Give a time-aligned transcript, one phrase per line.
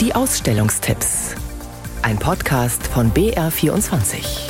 [0.00, 1.34] Die Ausstellungstipps.
[2.02, 4.48] Ein Podcast von BR24.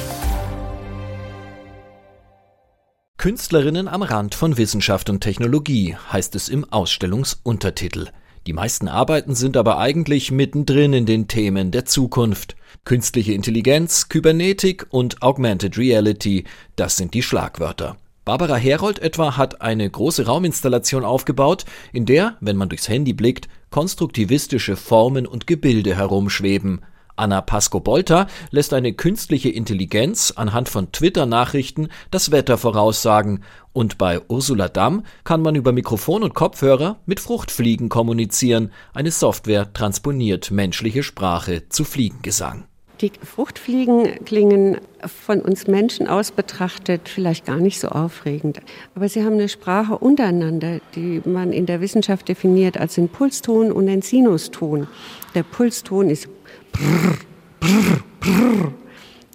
[3.16, 8.08] Künstlerinnen am Rand von Wissenschaft und Technologie heißt es im Ausstellungsuntertitel.
[8.46, 12.54] Die meisten Arbeiten sind aber eigentlich mittendrin in den Themen der Zukunft.
[12.84, 16.44] Künstliche Intelligenz, Kybernetik und Augmented Reality,
[16.76, 17.96] das sind die Schlagwörter.
[18.26, 23.48] Barbara Herold etwa hat eine große Rauminstallation aufgebaut, in der, wenn man durchs Handy blickt,
[23.70, 26.82] konstruktivistische Formen und Gebilde herumschweben.
[27.18, 34.68] Anna Pasco-Bolter lässt eine künstliche Intelligenz anhand von Twitter-Nachrichten das Wetter voraussagen und bei Ursula
[34.68, 38.70] Damm kann man über Mikrofon und Kopfhörer mit Fruchtfliegen kommunizieren.
[38.94, 42.67] Eine Software transponiert menschliche Sprache zu Fliegengesang.
[43.00, 48.60] Die Fruchtfliegen klingen von uns Menschen aus betrachtet vielleicht gar nicht so aufregend.
[48.96, 53.70] Aber sie haben eine Sprache untereinander, die man in der Wissenschaft definiert als den Pulston
[53.70, 54.88] und den Sinuston.
[55.36, 56.28] Der Pulston ist
[56.72, 57.18] brrr,
[57.60, 58.72] brrr, brrr.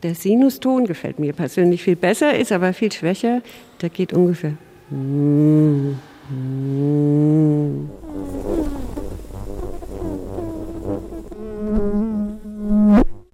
[0.03, 3.41] Der Sinuston gefällt mir persönlich viel besser, ist aber viel schwächer.
[3.81, 4.57] Der geht ungefähr.
[4.89, 5.91] Mm,
[6.29, 6.82] mm.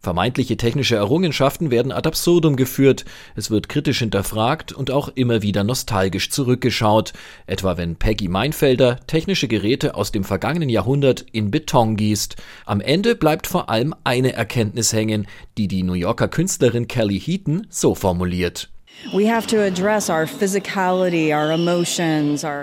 [0.09, 5.63] Vermeintliche technische Errungenschaften werden ad absurdum geführt, es wird kritisch hinterfragt und auch immer wieder
[5.63, 7.13] nostalgisch zurückgeschaut,
[7.45, 12.37] etwa wenn Peggy Meinfelder technische Geräte aus dem vergangenen Jahrhundert in Beton gießt.
[12.65, 15.27] Am Ende bleibt vor allem eine Erkenntnis hängen,
[15.59, 18.71] die die New Yorker Künstlerin Kelly Heaton so formuliert.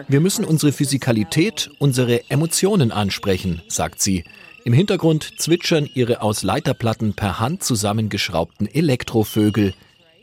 [0.08, 4.24] Wir müssen unsere Physikalität, unsere Emotionen ansprechen, sagt sie.
[4.66, 9.74] Im Hintergrund zwitschern ihre aus Leiterplatten per Hand zusammengeschraubten Elektrovögel.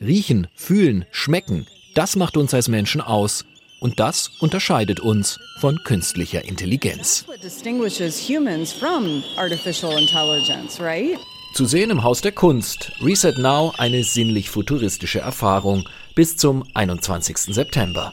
[0.01, 3.45] Riechen, fühlen, schmecken, das macht uns als Menschen aus.
[3.79, 7.25] Und das unterscheidet uns von künstlicher Intelligenz.
[11.53, 12.91] Zu sehen im Haus der Kunst.
[13.01, 15.87] Reset Now eine sinnlich futuristische Erfahrung.
[16.15, 17.37] Bis zum 21.
[17.37, 18.11] September.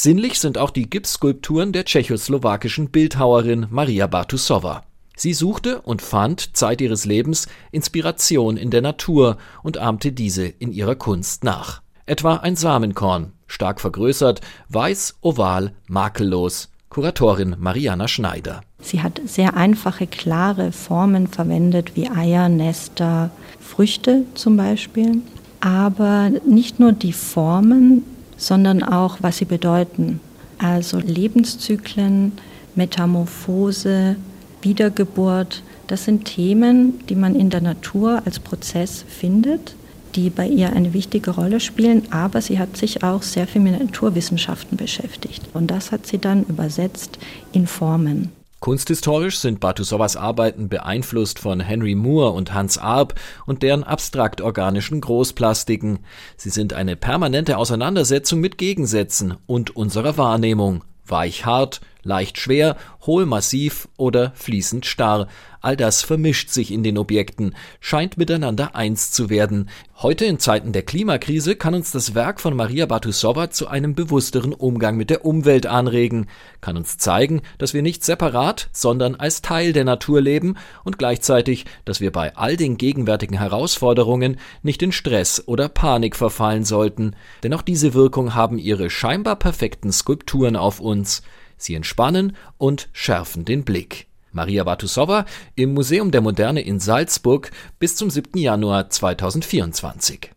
[0.00, 4.84] Sinnlich sind auch die Gipsskulpturen der tschechoslowakischen Bildhauerin Maria Bartusowa.
[5.16, 10.70] Sie suchte und fand Zeit ihres Lebens Inspiration in der Natur und ahmte diese in
[10.70, 11.82] ihrer Kunst nach.
[12.06, 16.68] Etwa ein Samenkorn, stark vergrößert, weiß, oval, makellos.
[16.90, 18.60] Kuratorin Mariana Schneider.
[18.80, 25.22] Sie hat sehr einfache, klare Formen verwendet, wie Eier, Nester, Früchte zum Beispiel.
[25.60, 28.04] Aber nicht nur die Formen,
[28.38, 30.20] sondern auch, was sie bedeuten.
[30.56, 32.32] Also Lebenszyklen,
[32.74, 34.16] Metamorphose,
[34.62, 39.74] Wiedergeburt, das sind Themen, die man in der Natur als Prozess findet,
[40.14, 43.78] die bei ihr eine wichtige Rolle spielen, aber sie hat sich auch sehr viel mit
[43.78, 45.42] Naturwissenschaften beschäftigt.
[45.54, 47.18] Und das hat sie dann übersetzt
[47.52, 48.32] in Formen.
[48.60, 53.14] Kunsthistorisch sind Bartusowas Arbeiten beeinflusst von Henry Moore und Hans Arp
[53.46, 56.00] und deren abstrakt-organischen Großplastiken.
[56.36, 60.82] Sie sind eine permanente Auseinandersetzung mit Gegensätzen und unserer Wahrnehmung.
[61.06, 65.28] Weich-hart, leicht schwer, hohl massiv oder fließend starr.
[65.60, 69.68] All das vermischt sich in den Objekten, scheint miteinander eins zu werden.
[69.96, 74.52] Heute in Zeiten der Klimakrise kann uns das Werk von Maria Bartusowa zu einem bewussteren
[74.52, 76.28] Umgang mit der Umwelt anregen,
[76.60, 81.66] kann uns zeigen, dass wir nicht separat, sondern als Teil der Natur leben und gleichzeitig,
[81.84, 87.52] dass wir bei all den gegenwärtigen Herausforderungen nicht in Stress oder Panik verfallen sollten, denn
[87.52, 91.22] auch diese Wirkung haben ihre scheinbar perfekten Skulpturen auf uns.
[91.58, 94.06] Sie entspannen und schärfen den Blick.
[94.32, 98.38] Maria Bartusowa im Museum der Moderne in Salzburg bis zum 7.
[98.38, 100.30] Januar 2024.